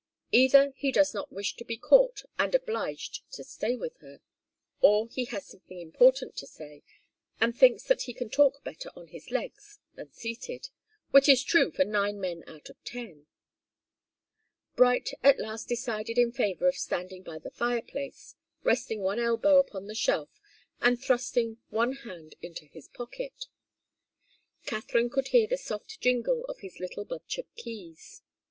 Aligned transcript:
Either 0.31 0.71
he 0.77 0.91
does 0.91 1.13
not 1.13 1.31
wish 1.31 1.55
to 1.55 1.63
be 1.63 1.77
caught 1.77 2.23
and 2.39 2.55
obliged 2.55 3.21
to 3.31 3.43
stay 3.43 3.75
with 3.75 3.95
her, 3.97 4.19
or 4.81 5.07
he 5.07 5.25
has 5.25 5.45
something 5.45 5.79
important 5.79 6.35
to 6.35 6.47
say, 6.47 6.81
and 7.39 7.55
thinks 7.55 7.83
that 7.83 8.01
he 8.01 8.11
can 8.15 8.27
talk 8.27 8.63
better 8.63 8.89
on 8.95 9.09
his 9.09 9.29
legs 9.29 9.77
than 9.93 10.11
seated, 10.11 10.69
which 11.11 11.29
is 11.29 11.43
true 11.43 11.69
for 11.69 11.85
nine 11.85 12.19
men 12.19 12.43
out 12.47 12.67
of 12.67 12.83
ten. 12.83 13.27
Bright 14.75 15.11
at 15.21 15.37
last 15.37 15.67
decided 15.67 16.17
in 16.17 16.31
favour 16.31 16.67
of 16.67 16.77
standing 16.77 17.21
by 17.21 17.37
the 17.37 17.51
fireplace, 17.51 18.33
resting 18.63 19.01
one 19.01 19.19
elbow 19.19 19.59
upon 19.59 19.85
the 19.85 19.93
shelf 19.93 20.31
and 20.79 20.99
thrusting 20.99 21.59
one 21.69 21.93
hand 21.93 22.33
into 22.41 22.65
his 22.65 22.87
pocket. 22.87 23.45
Katharine 24.65 25.11
could 25.11 25.27
hear 25.27 25.45
the 25.45 25.57
soft 25.59 26.01
jingle 26.01 26.43
of 26.45 26.61
his 26.61 26.79
little 26.79 27.05
bunch 27.05 27.37
of 27.37 27.53
keys. 27.53 28.23